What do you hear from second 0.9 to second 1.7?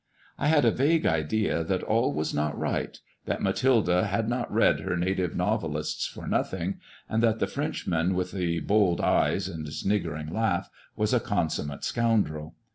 idea